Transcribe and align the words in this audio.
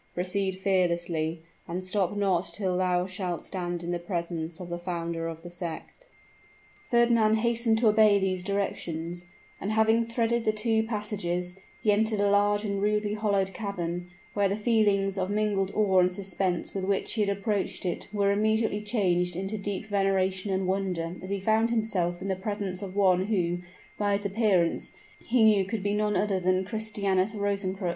Proceed 0.15 0.55
fearlessly, 0.57 1.43
and 1.67 1.83
stop 1.85 2.17
not 2.17 2.49
till 2.55 2.75
thou 2.75 3.05
shalt 3.05 3.41
stand 3.41 3.83
in 3.83 3.91
the 3.91 3.99
presence 3.99 4.59
of 4.59 4.69
the 4.69 4.79
founder 4.79 5.27
of 5.27 5.43
the 5.43 5.49
sect." 5.51 6.07
Fernand 6.89 7.37
hastened 7.37 7.77
to 7.77 7.87
obey 7.87 8.17
these 8.17 8.43
directions, 8.43 9.25
and 9.59 9.73
having 9.73 10.03
threaded 10.03 10.43
the 10.43 10.51
two 10.53 10.81
passages, 10.81 11.53
he 11.83 11.91
entered 11.91 12.19
a 12.19 12.31
large 12.31 12.65
and 12.65 12.81
rudely 12.81 13.13
hollowed 13.13 13.53
cavern, 13.53 14.09
where 14.33 14.49
the 14.49 14.55
feelings 14.55 15.19
of 15.19 15.29
mingled 15.29 15.69
awe 15.75 15.99
and 15.99 16.11
suspense 16.11 16.73
with 16.73 16.83
which 16.83 17.13
he 17.13 17.21
had 17.21 17.29
approached 17.29 17.85
it 17.85 18.07
were 18.11 18.31
immediately 18.31 18.81
changed 18.81 19.35
into 19.35 19.55
deep 19.55 19.85
veneration 19.85 20.49
and 20.51 20.65
wonder 20.65 21.15
as 21.21 21.29
he 21.29 21.39
found 21.39 21.69
himself 21.69 22.23
in 22.23 22.27
the 22.27 22.35
presence 22.35 22.81
of 22.81 22.95
one 22.95 23.25
who, 23.25 23.59
by 23.99 24.17
his 24.17 24.25
appearance, 24.25 24.93
he 25.19 25.43
knew 25.43 25.63
could 25.63 25.85
he 25.85 25.93
none 25.93 26.15
other 26.15 26.39
than 26.39 26.65
Christianus 26.65 27.35
Rosencrux! 27.35 27.89